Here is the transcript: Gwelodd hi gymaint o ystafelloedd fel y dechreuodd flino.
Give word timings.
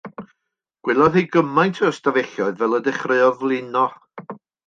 Gwelodd 0.87 1.17
hi 1.19 1.23
gymaint 1.35 1.81
o 1.83 1.91
ystafelloedd 1.95 2.59
fel 2.63 2.77
y 2.79 2.81
dechreuodd 2.89 3.39
flino. 3.45 3.87